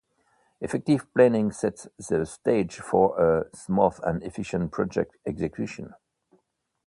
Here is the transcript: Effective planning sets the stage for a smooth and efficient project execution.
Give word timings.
Effective 0.61 1.05
planning 1.13 1.51
sets 1.51 1.87
the 2.09 2.25
stage 2.25 2.77
for 2.79 3.19
a 3.19 3.55
smooth 3.55 3.99
and 4.01 4.23
efficient 4.23 4.71
project 4.71 5.15
execution. 5.27 5.93